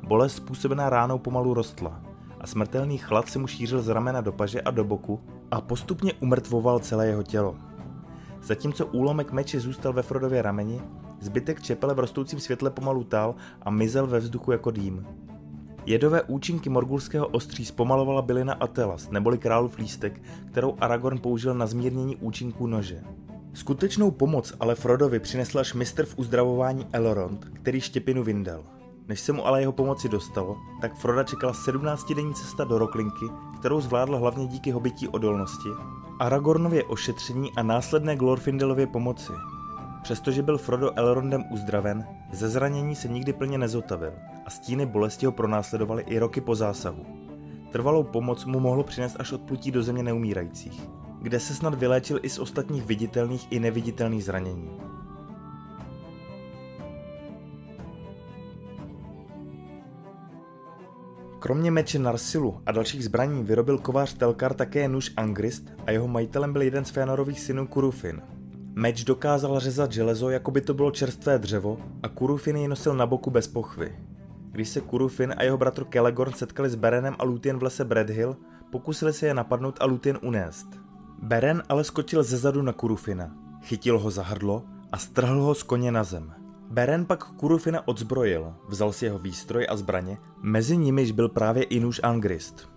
bolest 0.09 0.37
způsobená 0.37 0.91
ránou 0.91 1.19
pomalu 1.19 1.55
rostla 1.55 2.01
a 2.41 2.47
smrtelný 2.47 2.99
chlad 2.99 3.29
se 3.29 3.39
mu 3.39 3.47
šířil 3.47 3.83
z 3.83 3.89
ramena 3.89 4.21
do 4.21 4.33
paže 4.33 4.63
a 4.63 4.71
do 4.71 4.85
boku 4.85 5.21
a 5.51 5.61
postupně 5.61 6.13
umrtvoval 6.13 6.79
celé 6.79 7.07
jeho 7.07 7.23
tělo. 7.23 7.57
Zatímco 8.45 8.87
úlomek 8.87 9.33
meče 9.33 9.61
zůstal 9.61 9.93
ve 9.93 10.03
Frodově 10.03 10.43
rameni, 10.43 10.81
zbytek 11.21 11.63
čepele 11.63 11.95
v 11.95 11.99
rostoucím 11.99 12.41
světle 12.41 12.71
pomalu 12.71 13.05
tál 13.05 13.35
a 13.63 13.71
mizel 13.71 14.07
ve 14.07 14.19
vzduchu 14.19 14.53
jako 14.53 14.71
dým. 14.71 15.07
Jedové 15.87 16.23
účinky 16.23 16.69
morgulského 16.69 17.27
ostří 17.27 17.65
zpomalovala 17.65 18.23
bylina 18.23 18.53
Atelas, 18.53 19.11
neboli 19.11 19.39
králův 19.39 19.79
lístek, 19.79 20.23
kterou 20.51 20.77
Aragorn 20.81 21.19
použil 21.19 21.55
na 21.55 21.67
zmírnění 21.67 22.17
účinků 22.17 22.67
nože. 22.67 23.03
Skutečnou 23.55 24.11
pomoc 24.11 24.53
ale 24.61 24.75
Frodovi 24.75 25.21
přinesl 25.21 25.59
až 25.59 25.75
mistr 25.75 26.05
v 26.05 26.19
uzdravování 26.19 26.87
Elrond, 26.93 27.45
který 27.45 27.81
štěpinu 27.81 28.25
vyndal. 28.25 28.65
Než 29.09 29.21
se 29.21 29.33
mu 29.33 29.47
ale 29.47 29.61
jeho 29.61 29.73
pomoci 29.73 30.09
dostalo, 30.09 30.57
tak 30.81 30.95
Froda 30.95 31.25
čekala 31.25 31.53
17-denní 31.53 32.35
cesta 32.35 32.65
do 32.65 32.79
Roklinky, 32.79 33.27
kterou 33.59 33.81
zvládl 33.81 34.17
hlavně 34.17 34.47
díky 34.47 34.71
hobití 34.71 35.09
odolnosti, 35.09 35.69
Aragornově 36.19 36.85
ošetření 36.85 37.53
a 37.57 37.63
následné 37.63 38.17
Glorfindelově 38.17 38.87
pomoci. 38.87 39.33
Přestože 40.03 40.43
byl 40.43 40.59
Frodo 40.59 40.99
Elrondem 40.99 41.45
uzdraven, 41.51 42.07
ze 42.33 42.49
zranění 42.49 42.95
se 42.95 43.09
nikdy 43.09 43.33
plně 43.33 43.59
nezotavil 43.59 44.13
a 44.47 44.51
stíny 44.51 44.87
bolesti 44.87 45.27
ho 45.27 45.33
pronásledovaly 45.33 46.03
i 46.03 46.19
roky 46.19 46.41
po 46.41 46.55
zásahu. 46.55 47.07
Trvalou 47.73 48.03
pomoc 48.03 48.45
mu 48.45 48.61
mohlo 48.61 48.85
přinést 48.85 49.17
až 49.19 49.33
odplutí 49.33 49.71
do 49.71 49.83
země 49.83 50.03
neumírajících, 50.03 50.89
kde 51.23 51.41
se 51.41 51.55
snad 51.55 51.75
vyléčil 51.75 52.19
i 52.23 52.29
z 52.29 52.39
ostatních 52.39 52.85
viditelných 52.85 53.47
i 53.51 53.61
neviditelných 53.61 54.25
zranění. 54.25 54.71
Kromě 61.45 61.71
meče 61.71 61.99
Narsilu 61.99 62.63
a 62.67 62.73
dalších 62.73 63.05
zbraní 63.05 63.45
vyrobil 63.45 63.79
kovář 63.79 64.15
Telkar 64.15 64.55
také 64.55 64.89
nůž 64.89 65.13
Angrist 65.17 65.73
a 65.87 65.91
jeho 65.91 66.09
majitelem 66.09 66.53
byl 66.53 66.63
jeden 66.63 66.85
z 66.85 66.93
Fëanorových 66.93 67.41
synů 67.41 67.67
Kurufin. 67.67 68.23
Meč 68.75 69.05
dokázal 69.05 69.61
řezat 69.61 69.93
železo, 69.93 70.31
jako 70.31 70.51
by 70.51 70.61
to 70.61 70.75
bylo 70.75 70.91
čerstvé 70.91 71.39
dřevo 71.39 71.79
a 72.03 72.09
Kurufin 72.09 72.57
ji 72.57 72.69
nosil 72.69 72.95
na 72.95 73.07
boku 73.07 73.31
bez 73.31 73.49
pochvy. 73.49 73.99
Když 74.53 74.69
se 74.69 74.81
Kurufin 74.81 75.35
a 75.37 75.43
jeho 75.43 75.59
bratr 75.59 75.85
Kelegorn 75.85 76.33
setkali 76.33 76.71
s 76.71 76.75
Berenem 76.75 77.17
a 77.19 77.25
Lúthien 77.25 77.59
v 77.59 77.63
lese 77.63 77.85
Bredhill, 77.85 78.37
pokusili 78.73 79.13
se 79.13 79.27
je 79.27 79.35
napadnout 79.35 79.77
a 79.81 79.87
Lúthien 79.87 80.19
unést. 80.23 80.67
Beren 81.23 81.63
ale 81.69 81.85
skočil 81.85 82.23
zezadu 82.23 82.63
na 82.63 82.73
Kurufina, 82.73 83.37
chytil 83.63 83.99
ho 83.99 84.11
za 84.11 84.23
hrdlo 84.23 84.63
a 84.93 84.99
strhl 84.99 85.43
ho 85.43 85.55
z 85.55 85.63
koně 85.63 85.93
na 85.93 86.05
zem. 86.05 86.44
Beren 86.75 87.07
pak 87.07 87.25
Kurufina 87.39 87.87
odzbrojil, 87.89 88.55
vzal 88.69 88.93
si 88.93 89.05
jeho 89.05 89.19
výstroj 89.19 89.67
a 89.71 89.77
zbraně, 89.77 90.19
mezi 90.43 90.77
nimiž 90.77 91.13
byl 91.13 91.29
právě 91.29 91.63
i 91.63 91.81
nůž 91.81 92.01
Angrist. 92.03 92.69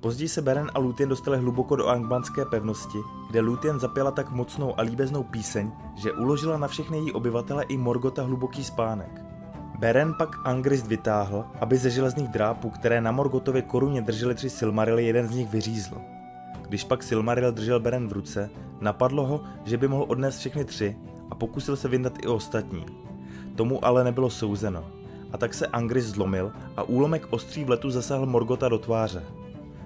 Později 0.00 0.28
se 0.28 0.42
Beren 0.42 0.70
a 0.74 0.78
Lúthien 0.78 1.08
dostali 1.08 1.38
hluboko 1.38 1.76
do 1.76 1.88
angbanské 1.88 2.44
pevnosti, 2.44 2.98
kde 3.30 3.40
Lúthien 3.40 3.80
zapěla 3.80 4.10
tak 4.10 4.30
mocnou 4.30 4.80
a 4.80 4.82
líbeznou 4.82 5.22
píseň, 5.22 5.72
že 5.96 6.12
uložila 6.12 6.58
na 6.58 6.68
všechny 6.68 6.98
její 6.98 7.12
obyvatele 7.12 7.64
i 7.64 7.76
Morgota 7.76 8.22
hluboký 8.22 8.64
spánek. 8.64 9.20
Beren 9.78 10.14
pak 10.18 10.36
Angrist 10.44 10.86
vytáhl, 10.86 11.44
aby 11.60 11.76
ze 11.76 11.90
železných 11.90 12.28
drápů, 12.28 12.70
které 12.70 13.00
na 13.00 13.12
Morgotově 13.12 13.62
koruně 13.62 14.02
drželi 14.02 14.34
tři 14.34 14.50
Silmarily, 14.50 15.06
jeden 15.06 15.28
z 15.28 15.34
nich 15.34 15.48
vyřízl. 15.48 15.96
Když 16.68 16.84
pak 16.84 17.02
Silmaril 17.02 17.52
držel 17.52 17.80
Beren 17.80 18.08
v 18.08 18.12
ruce, 18.12 18.50
napadlo 18.80 19.26
ho, 19.26 19.40
že 19.64 19.76
by 19.76 19.88
mohl 19.88 20.04
odnést 20.08 20.38
všechny 20.38 20.64
tři 20.64 20.96
a 21.30 21.34
pokusil 21.34 21.76
se 21.76 21.88
vyndat 21.88 22.12
i 22.22 22.26
ostatní. 22.26 23.09
Tomu 23.60 23.84
ale 23.84 24.04
nebylo 24.04 24.30
souzeno. 24.30 24.84
A 25.32 25.38
tak 25.38 25.54
se 25.54 25.66
Angris 25.66 26.04
zlomil 26.04 26.52
a 26.76 26.82
úlomek 26.82 27.26
ostří 27.30 27.64
v 27.64 27.70
letu 27.70 27.90
zasáhl 27.90 28.26
Morgota 28.26 28.68
do 28.68 28.78
tváře. 28.78 29.24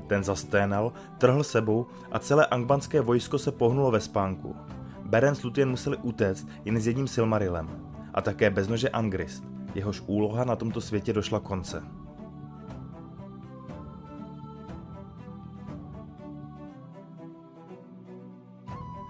Ten 0.07 0.25
zasténal, 0.25 0.93
trhl 1.19 1.45
sebou 1.45 1.87
a 2.13 2.19
celé 2.19 2.47
angbanské 2.47 3.01
vojsko 3.01 3.39
se 3.39 3.53
pohnulo 3.53 3.91
ve 3.91 4.01
spánku. 4.01 4.57
Beren 5.05 5.35
s 5.35 5.43
Lutien 5.43 5.71
museli 5.71 5.97
utéct 5.97 6.49
jen 6.65 6.81
s 6.81 6.87
jedním 6.87 7.09
Silmarilem 7.09 7.69
a 8.15 8.23
také 8.23 8.51
bez 8.51 8.69
nože 8.69 8.89
Angrist, 8.89 9.45
jehož 9.75 10.03
úloha 10.07 10.45
na 10.45 10.57
tomto 10.57 10.81
světě 10.81 11.13
došla 11.13 11.41
konce. 11.41 11.83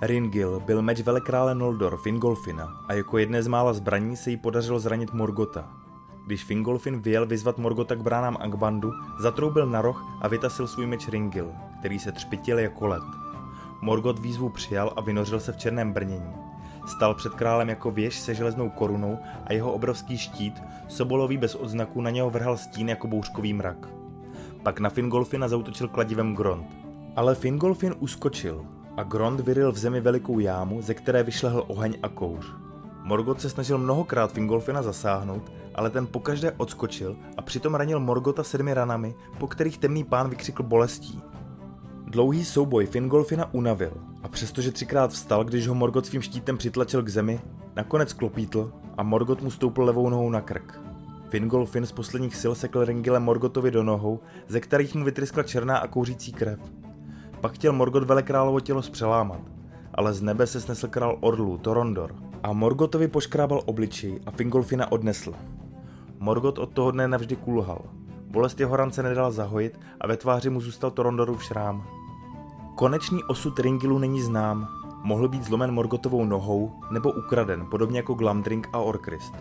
Ringil 0.07 0.61
byl 0.61 0.83
meč 0.83 1.01
velekrále 1.01 1.55
Noldor 1.55 1.97
Fingolfina 1.97 2.85
a 2.89 2.95
jako 2.95 3.19
jedné 3.19 3.43
z 3.43 3.47
mála 3.47 3.73
zbraní 3.73 4.17
se 4.17 4.31
jí 4.31 4.37
podařilo 4.37 4.79
zranit 4.79 5.13
Morgota. 5.13 5.71
Když 6.27 6.45
Fingolfin 6.45 7.01
vyjel 7.01 7.27
vyzvat 7.27 7.59
Morgota 7.59 7.95
k 7.95 8.03
bránám 8.03 8.37
Angbandu, 8.41 8.93
zatroubil 9.19 9.67
na 9.67 9.83
roh 9.83 10.05
a 10.21 10.29
vytasil 10.29 10.67
svůj 10.67 10.87
meč 10.87 11.09
Ringil, 11.09 11.53
který 11.79 11.99
se 11.99 12.13
třpitil 12.13 12.59
jako 12.59 12.87
led. 12.87 13.03
Morgot 13.81 14.19
výzvu 14.19 14.49
přijal 14.49 14.93
a 14.97 15.01
vynořil 15.01 15.41
se 15.41 15.53
v 15.53 15.57
černém 15.57 15.93
brnění. 15.93 16.35
Stal 16.87 17.15
před 17.15 17.35
králem 17.35 17.69
jako 17.69 17.91
věž 17.91 18.21
se 18.21 18.35
železnou 18.35 18.71
korunou 18.71 19.19
a 19.45 19.53
jeho 19.53 19.73
obrovský 19.73 20.19
štít, 20.19 20.63
sobolový 20.89 21.37
bez 21.37 21.55
odznaku, 21.55 22.01
na 22.01 22.11
něho 22.11 22.31
vrhal 22.31 22.57
stín 22.57 22.89
jako 22.89 23.09
bouřkový 23.09 23.53
mrak. 23.53 23.89
Pak 24.63 24.81
na 24.81 24.91
Fingolfina 24.91 25.49
zautočil 25.49 25.89
kladivem 25.89 26.35
Grond. 26.35 26.67
Ale 27.17 27.35
Fingolfin 27.35 27.95
uskočil 27.99 28.67
a 28.97 29.03
Grond 29.03 29.41
vyril 29.41 29.73
v 29.73 29.79
zemi 29.79 30.01
velikou 30.01 30.39
jámu, 30.39 30.83
ze 30.83 30.95
které 30.95 31.23
vyšlehl 31.23 31.65
oheň 31.67 31.99
a 32.03 32.09
kouř. 32.09 32.47
Morgot 33.03 33.41
se 33.41 33.51
snažil 33.51 33.79
mnohokrát 33.79 34.33
Fingolfina 34.33 34.83
zasáhnout, 34.83 35.53
ale 35.75 35.91
ten 35.91 36.07
pokaždé 36.07 36.53
odskočil 36.53 37.17
a 37.37 37.43
přitom 37.43 37.75
ranil 37.75 38.01
Morgota 38.01 38.45
sedmi 38.45 38.75
ranami, 38.75 39.15
po 39.39 39.47
kterých 39.47 39.79
temný 39.79 40.05
pán 40.05 40.29
vykřikl 40.29 40.63
bolestí. 40.63 41.23
Dlouhý 42.07 42.45
souboj 42.45 42.87
Fingolfina 42.87 43.55
unavil 43.55 43.93
a 44.23 44.29
přestože 44.29 44.73
třikrát 44.73 45.11
vstal, 45.11 45.45
když 45.45 45.69
ho 45.69 45.75
Morgot 45.75 46.07
svým 46.07 46.23
štítem 46.23 46.59
přitlačil 46.59 47.03
k 47.03 47.09
zemi, 47.09 47.41
nakonec 47.77 48.13
klopítl 48.13 48.73
a 48.97 49.03
Morgot 49.03 49.43
mu 49.43 49.51
stoupl 49.51 49.85
levou 49.85 50.09
nohou 50.09 50.31
na 50.31 50.41
krk. 50.41 50.81
Fingolfin 51.29 51.87
z 51.87 51.93
posledních 51.93 52.37
sil 52.43 52.53
sekl 52.55 52.85
Ringile 52.85 53.21
Morgotovi 53.21 53.71
do 53.71 53.83
nohou, 53.83 54.21
ze 54.49 54.61
kterých 54.61 54.95
mu 54.95 55.05
vytryskla 55.05 55.43
černá 55.43 55.79
a 55.79 55.87
kouřící 55.87 56.33
krev. 56.33 56.61
Pak 57.45 57.53
chtěl 57.53 57.73
Morgot 57.73 58.03
velekrálovo 58.03 58.61
tělo 58.61 58.83
zpřelámat, 58.83 59.41
ale 59.95 60.15
z 60.15 60.23
nebe 60.23 60.47
se 60.47 60.61
snesl 60.61 60.89
král 60.89 61.17
Orlu, 61.21 61.59
Torondor, 61.59 62.15
a 62.43 62.53
Morgotovi 62.53 63.09
poškrábal 63.09 63.61
obličej 63.65 64.21
a 64.27 64.31
Fingolfina 64.31 64.93
odnesl. 64.93 65.33
Morgot 66.19 66.59
od 66.59 66.73
toho 66.73 66.91
dne 66.91 67.09
navždy 67.09 67.37
kulhal. 67.37 67.81
Bolest 68.27 68.61
jeho 68.61 68.77
rance 68.77 69.03
nedala 69.03 69.31
zahojit 69.31 69.81
a 70.01 70.07
ve 70.07 70.17
tváři 70.17 70.51
mu 70.51 70.61
zůstal 70.61 70.91
Torondorův 70.91 71.45
šrám. 71.45 71.87
Konečný 72.75 73.25
osud 73.25 73.59
Ringilu 73.59 73.99
není 73.99 74.21
znám. 74.21 74.69
Mohl 75.03 75.29
být 75.29 75.45
zlomen 75.45 75.71
Morgotovou 75.71 76.25
nohou 76.25 76.73
nebo 76.91 77.13
ukraden, 77.13 77.67
podobně 77.71 77.99
jako 77.99 78.15
Glamdring 78.15 78.69
a 78.73 78.79
Orkrist. 78.79 79.35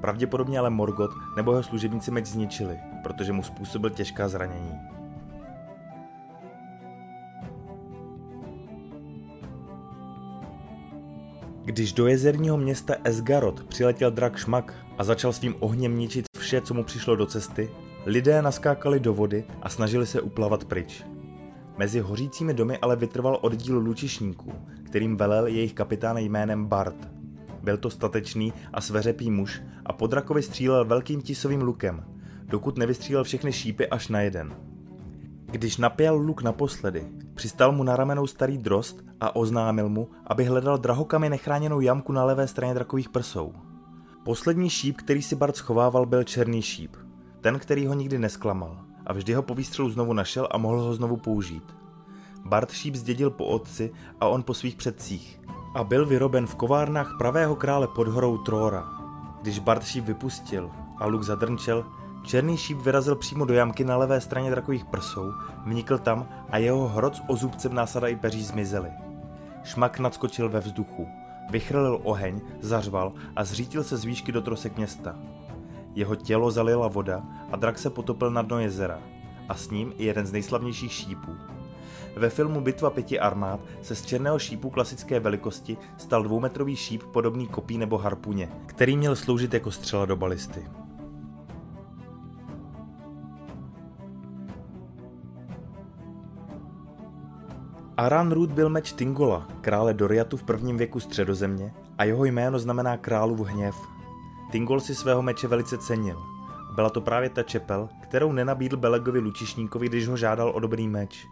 Pravděpodobně 0.00 0.58
ale 0.58 0.70
Morgot 0.70 1.10
nebo 1.36 1.52
jeho 1.52 1.62
služebníci 1.62 2.10
meč 2.10 2.26
zničili, 2.26 2.78
protože 3.02 3.32
mu 3.32 3.42
způsobil 3.42 3.90
těžká 3.90 4.28
zranění. 4.28 5.01
Když 11.72 11.92
do 11.92 12.06
jezerního 12.06 12.56
města 12.56 12.94
Esgarot 13.04 13.64
přiletěl 13.64 14.10
drak 14.10 14.36
Šmak 14.36 14.74
a 14.98 15.04
začal 15.04 15.32
svým 15.32 15.54
ohněm 15.60 15.98
ničit 15.98 16.26
vše, 16.38 16.60
co 16.60 16.74
mu 16.74 16.84
přišlo 16.84 17.16
do 17.16 17.26
cesty, 17.26 17.70
lidé 18.06 18.42
naskákali 18.42 19.00
do 19.00 19.14
vody 19.14 19.44
a 19.62 19.68
snažili 19.68 20.06
se 20.06 20.20
uplavat 20.20 20.64
pryč. 20.64 21.04
Mezi 21.78 22.00
hořícími 22.00 22.54
domy 22.54 22.78
ale 22.78 22.96
vytrval 22.96 23.38
oddíl 23.42 23.78
lučišníků, 23.78 24.52
kterým 24.82 25.16
velel 25.16 25.46
jejich 25.46 25.72
kapitán 25.74 26.18
jménem 26.18 26.66
Bart. 26.66 27.08
Byl 27.62 27.76
to 27.76 27.90
statečný 27.90 28.52
a 28.72 28.80
sveřepý 28.80 29.30
muž 29.30 29.62
a 29.86 29.92
po 29.92 30.06
drakovi 30.06 30.42
střílel 30.42 30.84
velkým 30.84 31.22
tisovým 31.22 31.62
lukem, 31.62 32.04
dokud 32.44 32.78
nevystřílel 32.78 33.24
všechny 33.24 33.52
šípy 33.52 33.88
až 33.88 34.08
na 34.08 34.20
jeden. 34.20 34.71
Když 35.52 35.76
napěl 35.76 36.16
luk 36.16 36.42
naposledy, 36.42 37.06
přistal 37.34 37.72
mu 37.72 37.82
na 37.82 37.96
ramenou 37.96 38.26
starý 38.26 38.58
drost 38.58 39.04
a 39.20 39.36
oznámil 39.36 39.88
mu, 39.88 40.08
aby 40.26 40.44
hledal 40.44 40.78
drahokami 40.78 41.28
nechráněnou 41.28 41.80
jamku 41.80 42.12
na 42.12 42.24
levé 42.24 42.48
straně 42.48 42.74
drakových 42.74 43.08
prsou. 43.08 43.52
Poslední 44.24 44.70
šíp, 44.70 44.96
který 44.96 45.22
si 45.22 45.36
Bart 45.36 45.56
schovával, 45.56 46.06
byl 46.06 46.24
černý 46.24 46.62
šíp. 46.62 46.96
Ten, 47.40 47.58
který 47.58 47.86
ho 47.86 47.94
nikdy 47.94 48.18
nesklamal 48.18 48.80
a 49.06 49.12
vždy 49.12 49.32
ho 49.32 49.42
po 49.42 49.54
výstřelu 49.54 49.90
znovu 49.90 50.12
našel 50.12 50.48
a 50.50 50.58
mohl 50.58 50.80
ho 50.80 50.94
znovu 50.94 51.16
použít. 51.16 51.64
Bart 52.44 52.70
šíp 52.70 52.94
zdědil 52.94 53.30
po 53.30 53.46
otci 53.46 53.92
a 54.20 54.28
on 54.28 54.42
po 54.42 54.54
svých 54.54 54.76
předcích 54.76 55.40
a 55.74 55.84
byl 55.84 56.06
vyroben 56.06 56.46
v 56.46 56.54
kovárnách 56.54 57.14
pravého 57.18 57.56
krále 57.56 57.88
pod 57.88 58.08
horou 58.08 58.38
Tróra. 58.38 58.88
Když 59.42 59.58
Bart 59.58 59.84
šíp 59.84 60.04
vypustil 60.04 60.70
a 60.98 61.06
luk 61.06 61.22
zadrnčel, 61.22 61.84
černý 62.22 62.56
šíp 62.56 62.78
vyrazil 62.78 63.16
přímo 63.16 63.44
do 63.44 63.54
jamky 63.54 63.84
na 63.84 63.96
levé 63.96 64.20
straně 64.20 64.50
drakových 64.50 64.84
prsou, 64.84 65.32
vnikl 65.64 65.98
tam 65.98 66.28
a 66.50 66.58
jeho 66.58 66.88
hrot 66.88 67.16
s 67.16 67.22
ozubcem 67.26 67.74
násada 67.74 68.08
i 68.08 68.16
peří 68.16 68.44
zmizely. 68.44 68.90
Šmak 69.64 69.98
nadskočil 69.98 70.48
ve 70.48 70.60
vzduchu, 70.60 71.08
vychrlil 71.50 72.00
oheň, 72.02 72.40
zařval 72.60 73.12
a 73.36 73.44
zřítil 73.44 73.84
se 73.84 73.96
z 73.96 74.04
výšky 74.04 74.32
do 74.32 74.42
trosek 74.42 74.76
města. 74.76 75.18
Jeho 75.94 76.16
tělo 76.16 76.50
zalila 76.50 76.88
voda 76.88 77.22
a 77.52 77.56
drak 77.56 77.78
se 77.78 77.90
potopil 77.90 78.30
na 78.30 78.42
dno 78.42 78.58
jezera. 78.58 78.98
A 79.48 79.54
s 79.54 79.70
ním 79.70 79.92
i 79.98 80.04
jeden 80.04 80.26
z 80.26 80.32
nejslavnějších 80.32 80.92
šípů. 80.92 81.36
Ve 82.16 82.30
filmu 82.30 82.60
Bitva 82.60 82.90
pěti 82.90 83.20
armád 83.20 83.60
se 83.82 83.94
z 83.94 84.06
černého 84.06 84.38
šípu 84.38 84.70
klasické 84.70 85.20
velikosti 85.20 85.76
stal 85.96 86.22
dvoumetrový 86.22 86.76
šíp 86.76 87.02
podobný 87.02 87.48
kopí 87.48 87.78
nebo 87.78 87.98
harpuně, 87.98 88.48
který 88.66 88.96
měl 88.96 89.16
sloužit 89.16 89.54
jako 89.54 89.70
střela 89.70 90.06
do 90.06 90.16
balisty. 90.16 90.81
Aran 98.02 98.32
Rud 98.32 98.52
byl 98.52 98.68
meč 98.68 98.92
Tingola, 98.92 99.46
krále 99.60 99.94
Doriatu 99.94 100.36
v 100.36 100.42
prvním 100.42 100.78
věku 100.78 101.00
středozemě 101.00 101.74
a 101.98 102.04
jeho 102.04 102.24
jméno 102.24 102.58
znamená 102.58 102.96
králův 102.96 103.48
hněv. 103.48 103.76
Tingol 104.50 104.80
si 104.80 104.94
svého 104.94 105.22
meče 105.22 105.48
velice 105.48 105.78
cenil. 105.78 106.22
Byla 106.74 106.90
to 106.90 107.00
právě 107.00 107.30
ta 107.30 107.42
čepel, 107.42 107.88
kterou 108.02 108.32
nenabídl 108.32 108.76
Belegovi 108.76 109.18
Lučišníkovi, 109.18 109.88
když 109.88 110.08
ho 110.08 110.16
žádal 110.16 110.52
o 110.54 110.60
dobrý 110.60 110.88
meč. 110.88 111.26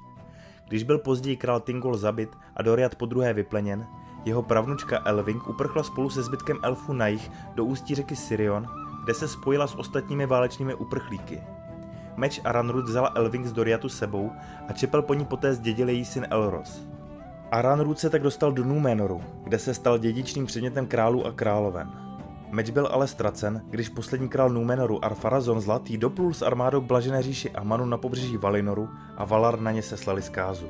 Když 0.68 0.82
byl 0.82 0.98
později 0.98 1.36
král 1.36 1.60
Tingol 1.60 1.96
zabit 1.96 2.36
a 2.56 2.62
Doriat 2.62 2.94
po 2.94 3.06
druhé 3.06 3.32
vypleněn, 3.32 3.86
jeho 4.24 4.42
pravnučka 4.42 5.02
Elving 5.04 5.48
uprchla 5.48 5.82
spolu 5.82 6.10
se 6.10 6.22
zbytkem 6.22 6.58
elfů 6.62 6.92
na 6.92 7.08
jich 7.08 7.30
do 7.54 7.64
ústí 7.64 7.94
řeky 7.94 8.16
Sirion, 8.16 8.66
kde 9.04 9.14
se 9.14 9.28
spojila 9.28 9.66
s 9.66 9.74
ostatními 9.74 10.26
válečnými 10.26 10.74
uprchlíky. 10.74 11.40
Meč 12.20 12.40
Aranrud 12.44 12.84
vzala 12.84 13.12
Elving 13.16 13.46
z 13.46 13.52
Doriatu 13.52 13.88
sebou 13.88 14.30
a 14.68 14.72
čepel 14.72 15.02
po 15.02 15.14
ní 15.14 15.24
poté 15.24 15.54
zdědil 15.54 15.88
její 15.88 16.04
syn 16.04 16.26
Elros. 16.30 16.84
Aranrud 17.50 17.98
se 17.98 18.10
tak 18.10 18.22
dostal 18.22 18.52
do 18.52 18.64
Númenoru, 18.64 19.22
kde 19.44 19.58
se 19.58 19.74
stal 19.74 19.98
dědičným 19.98 20.46
předmětem 20.46 20.86
králů 20.86 21.26
a 21.26 21.32
královen. 21.32 21.88
Meč 22.50 22.70
byl 22.70 22.88
ale 22.92 23.08
ztracen, 23.08 23.62
když 23.70 23.88
poslední 23.88 24.28
král 24.28 24.50
Númenoru 24.50 25.04
Arfarazon 25.04 25.60
Zlatý 25.60 25.98
doplul 25.98 26.34
s 26.34 26.42
armádou 26.42 26.80
blažené 26.80 27.22
říši 27.22 27.50
Amanu 27.50 27.86
na 27.86 27.96
pobřeží 27.96 28.36
Valinoru 28.36 28.88
a 29.16 29.24
Valar 29.24 29.60
na 29.60 29.70
ně 29.70 29.82
seslali 29.82 30.22
zkázu. 30.22 30.66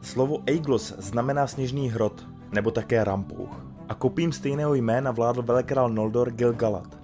Slovo 0.00 0.42
Eiglos 0.46 0.94
znamená 0.98 1.46
sněžný 1.46 1.90
hrot, 1.90 2.26
nebo 2.52 2.70
také 2.70 3.04
rampouch 3.04 3.73
a 3.88 3.94
kopím 3.94 4.32
stejného 4.32 4.74
jména 4.74 5.10
vládl 5.10 5.42
velekrál 5.42 5.90
Noldor 5.90 6.30
Gil-galad. 6.30 6.98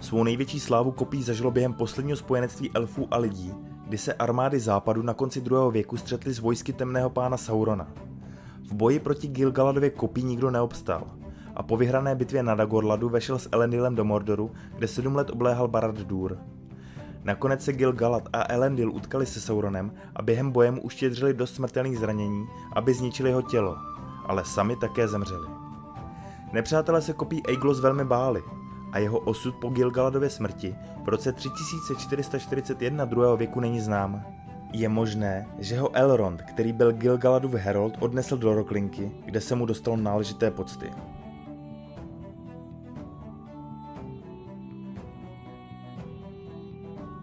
Svou 0.00 0.24
největší 0.24 0.60
slávu 0.60 0.90
kopí 0.90 1.22
zažilo 1.22 1.50
během 1.50 1.74
posledního 1.74 2.16
spojenectví 2.16 2.70
elfů 2.74 3.08
a 3.10 3.18
lidí, 3.18 3.54
kdy 3.86 3.98
se 3.98 4.14
armády 4.14 4.60
západu 4.60 5.02
na 5.02 5.14
konci 5.14 5.40
druhého 5.40 5.70
věku 5.70 5.96
střetly 5.96 6.32
s 6.32 6.38
vojsky 6.38 6.72
temného 6.72 7.10
pána 7.10 7.36
Saurona. 7.36 7.88
V 8.62 8.72
boji 8.72 8.98
proti 8.98 9.28
Gilgaladově 9.28 9.90
kopí 9.90 10.22
nikdo 10.22 10.50
neobstál 10.50 11.04
a 11.56 11.62
po 11.62 11.76
vyhrané 11.76 12.14
bitvě 12.14 12.42
na 12.42 12.54
Dagorladu 12.54 13.08
vešel 13.08 13.38
s 13.38 13.48
Elendilem 13.52 13.94
do 13.94 14.04
Mordoru, 14.04 14.50
kde 14.76 14.88
sedm 14.88 15.16
let 15.16 15.30
obléhal 15.30 15.68
Barad-dûr. 15.68 16.38
Nakonec 17.24 17.64
se 17.64 17.72
Gil-galad 17.72 18.28
a 18.32 18.52
Elendil 18.52 18.90
utkali 18.90 19.26
se 19.26 19.40
Sauronem 19.40 19.92
a 20.16 20.22
během 20.22 20.50
boje 20.50 20.70
mu 20.70 20.82
uštědřili 20.82 21.34
dost 21.34 21.54
smrtelných 21.54 21.98
zranění, 21.98 22.46
aby 22.72 22.94
zničili 22.94 23.28
jeho 23.30 23.42
tělo, 23.42 23.76
ale 24.26 24.44
sami 24.44 24.76
také 24.76 25.08
zemřeli. 25.08 25.57
Nepřátelé 26.52 27.02
se 27.02 27.12
kopí 27.12 27.42
Aeglos 27.46 27.80
velmi 27.80 28.04
báli 28.04 28.42
a 28.92 28.98
jeho 28.98 29.18
osud 29.18 29.54
po 29.54 29.68
Gilgaladově 29.68 30.30
smrti 30.30 30.76
v 31.04 31.08
roce 31.08 31.32
3441 31.32 33.04
druhého 33.04 33.36
věku 33.36 33.60
není 33.60 33.80
znám. 33.80 34.24
Je 34.72 34.88
možné, 34.88 35.48
že 35.58 35.80
ho 35.80 35.96
Elrond, 35.96 36.42
který 36.42 36.72
byl 36.72 36.92
Gilgaladův 36.92 37.54
herold, 37.54 37.94
odnesl 38.00 38.36
do 38.36 38.54
Roklinky, 38.54 39.12
kde 39.24 39.40
se 39.40 39.54
mu 39.54 39.66
dostalo 39.66 39.96
náležité 39.96 40.50
pocty. 40.50 40.90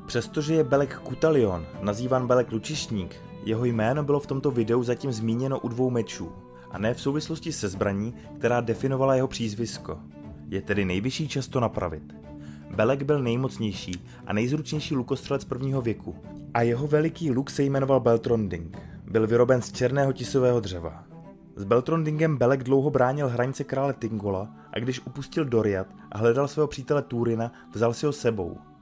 Přestože 0.06 0.54
je 0.54 0.63
Belek 0.63 1.00
Kutalion 1.00 1.65
nazývan 1.82 2.28
Belek 2.28 2.52
Lučišník, 2.52 3.15
jeho 3.45 3.65
jméno 3.65 4.04
bylo 4.04 4.19
v 4.19 4.28
tomto 4.28 4.52
videu 4.52 4.84
zatím 4.84 5.12
zmíněno 5.12 5.60
u 5.60 5.67
dvou 5.67 5.89
mečů, 5.89 6.32
a 6.76 6.78
ne 6.78 6.94
v 6.94 7.02
souvislosti 7.02 7.52
se 7.52 7.70
zbraní, 7.70 8.14
která 8.38 8.62
definovala 8.62 9.16
jeho 9.16 9.28
přízvisko. 9.28 10.00
Je 10.50 10.62
tedy 10.62 10.86
nejvyšší 10.86 11.28
čas 11.28 11.48
to 11.48 11.60
napravit. 11.60 12.16
Belek 12.76 13.04
byl 13.04 13.24
nejmocnější 13.24 13.92
a 14.28 14.34
nejzručnější 14.34 14.96
lukostřelec 14.96 15.46
prvního 15.46 15.82
věku 15.82 16.16
a 16.54 16.62
jeho 16.62 16.88
veliký 16.88 17.32
luk 17.32 17.50
se 17.50 17.64
jmenoval 17.64 18.00
Beltronding. 18.00 18.78
Byl 19.12 19.28
vyroben 19.28 19.62
z 19.62 19.72
černého 19.72 20.14
tisového 20.14 20.60
dřeva. 20.60 21.04
S 21.56 21.64
Beltrondingem 21.64 22.38
Belek 22.38 22.64
dlouho 22.64 22.90
bránil 22.90 23.30
hranice 23.30 23.64
krále 23.64 23.94
Tingola 23.94 24.56
a 24.74 24.80
když 24.80 25.02
upustil 25.06 25.46
Doriat 25.46 25.88
a 26.12 26.18
hledal 26.18 26.48
svého 26.48 26.68
přítele 26.68 27.02
Túrina, 27.02 27.52
vzal 27.74 27.94
si 27.94 28.06
ho 28.06 28.12
sebou– 28.12 28.58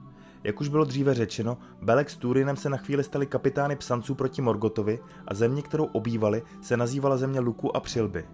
jak 0.44 0.60
už 0.60 0.68
bylo 0.68 0.84
dříve 0.84 1.14
řečeno, 1.14 1.58
Belek 1.82 2.10
s 2.10 2.16
Turinem 2.16 2.56
se 2.56 2.68
na 2.68 2.76
chvíli 2.76 3.04
stali 3.04 3.26
kapitány 3.26 3.76
psanců 3.76 4.14
proti 4.14 4.42
Morgotovi 4.42 4.98
a 5.28 5.34
země, 5.34 5.62
kterou 5.62 5.84
obývali, 5.84 6.42
se 6.62 6.76
nazývala 6.76 7.16
země 7.16 7.40
Luku 7.40 7.76
a 7.76 7.80
Přilby. 7.80 8.24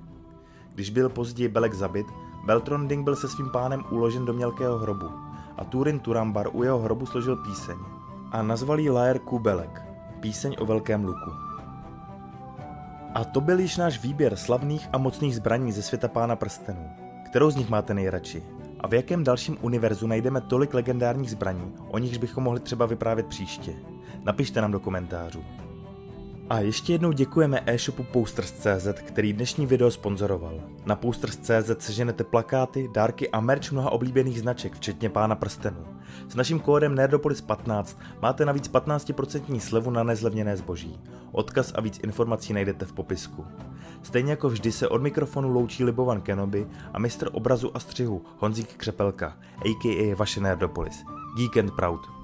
Když 0.75 0.91
byl 0.91 1.09
později 1.09 1.49
Belek 1.49 1.75
zabit, 1.75 2.07
Beltronding 2.47 3.05
byl 3.05 3.17
se 3.17 3.29
svým 3.29 3.51
pánem 3.51 3.85
uložen 3.91 4.25
do 4.25 4.33
mělkého 4.33 4.79
hrobu 4.79 5.07
a 5.57 5.65
Turin 5.65 5.99
Turambar 5.99 6.49
u 6.53 6.63
jeho 6.63 6.79
hrobu 6.79 7.07
složil 7.07 7.37
píseň 7.37 7.77
a 8.33 8.43
nazval 8.43 8.81
ji 8.81 8.91
Laer 8.91 9.19
Kubelek, 9.19 9.83
píseň 10.21 10.57
o 10.59 10.67
velkém 10.67 11.05
luku. 11.05 11.31
A 13.15 13.25
to 13.25 13.41
byl 13.41 13.61
již 13.61 13.77
náš 13.77 14.03
výběr 14.03 14.37
slavných 14.37 14.89
a 14.93 14.99
mocných 14.99 15.37
zbraní 15.37 15.73
ze 15.73 15.83
světa 15.83 16.09
pána 16.09 16.37
prstenů. 16.37 16.91
Kterou 17.27 17.51
z 17.51 17.57
nich 17.57 17.69
máte 17.69 17.95
nejradši? 17.95 18.60
A 18.81 18.89
v 18.89 18.95
jakém 18.95 19.25
dalším 19.25 19.59
univerzu 19.61 20.07
najdeme 20.07 20.41
tolik 20.41 20.75
legendárních 20.75 21.31
zbraní, 21.31 21.73
o 21.89 21.99
nichž 21.99 22.17
bychom 22.17 22.45
mohli 22.45 22.61
třeba 22.61 22.87
vyprávět 22.87 23.27
příště? 23.27 23.73
Napište 24.25 24.61
nám 24.61 24.73
do 24.73 24.81
komentářů. 24.81 25.45
A 26.51 26.61
ještě 26.61 26.93
jednou 26.93 27.13
děkujeme 27.13 27.63
e-shopu 27.67 28.03
Posters.cz, 28.03 28.89
který 29.05 29.33
dnešní 29.33 29.67
video 29.67 29.91
sponzoroval. 29.91 30.61
Na 30.87 30.97
Posters.cz 30.97 31.71
seženete 31.79 32.25
plakáty, 32.25 32.89
dárky 32.95 33.31
a 33.31 33.41
merch 33.41 33.73
mnoha 33.73 33.91
oblíbených 33.91 34.41
značek, 34.41 34.75
včetně 34.75 35.11
pána 35.11 35.35
prstenů. 35.35 35.87
S 36.29 36.35
naším 36.35 36.61
kódem 36.61 36.95
Nerdopolis15 36.95 37.97
máte 38.23 38.45
navíc 38.45 38.71
15% 38.71 39.59
slevu 39.59 39.91
na 39.91 40.03
nezlevněné 40.03 40.57
zboží. 40.57 41.01
Odkaz 41.33 41.73
a 41.75 41.81
víc 41.81 42.01
informací 42.03 42.53
najdete 42.53 42.85
v 42.85 42.93
popisku. 42.93 43.47
Stejně 44.03 44.31
jako 44.31 44.49
vždy 44.49 44.73
se 44.73 44.89
od 44.89 45.03
mikrofonu 45.03 45.53
loučí 45.53 45.85
Libovan 45.85 46.21
Kenobi 46.21 46.67
a 46.93 46.99
mistr 46.99 47.29
obrazu 47.33 47.77
a 47.77 47.81
střihu 47.81 48.23
Honzík 48.39 48.75
Křepelka, 48.77 49.37
a.k.a. 49.57 50.15
vaše 50.17 50.41
Nerdopolis. 50.41 51.05
Geek 51.37 51.57
and 51.57 51.71
Proud. 51.77 52.20